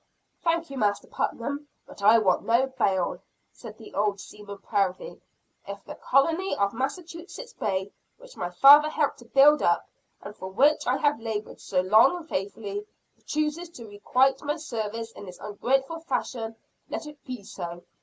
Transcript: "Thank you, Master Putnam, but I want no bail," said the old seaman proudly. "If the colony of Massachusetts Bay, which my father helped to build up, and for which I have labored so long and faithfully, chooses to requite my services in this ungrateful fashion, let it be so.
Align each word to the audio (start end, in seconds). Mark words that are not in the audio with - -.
"Thank 0.43 0.71
you, 0.71 0.79
Master 0.79 1.05
Putnam, 1.05 1.67
but 1.85 2.01
I 2.01 2.17
want 2.17 2.41
no 2.43 2.65
bail," 2.65 3.21
said 3.53 3.77
the 3.77 3.93
old 3.93 4.19
seaman 4.19 4.57
proudly. 4.57 5.21
"If 5.67 5.83
the 5.85 5.93
colony 5.93 6.57
of 6.57 6.73
Massachusetts 6.73 7.53
Bay, 7.53 7.91
which 8.17 8.35
my 8.35 8.49
father 8.49 8.89
helped 8.89 9.19
to 9.19 9.25
build 9.25 9.61
up, 9.61 9.87
and 10.23 10.35
for 10.35 10.49
which 10.49 10.87
I 10.87 10.97
have 10.97 11.19
labored 11.21 11.61
so 11.61 11.81
long 11.81 12.15
and 12.17 12.27
faithfully, 12.27 12.87
chooses 13.27 13.69
to 13.69 13.85
requite 13.85 14.41
my 14.41 14.55
services 14.55 15.11
in 15.11 15.27
this 15.27 15.37
ungrateful 15.37 15.99
fashion, 15.99 16.55
let 16.89 17.05
it 17.05 17.23
be 17.23 17.43
so. 17.43 17.83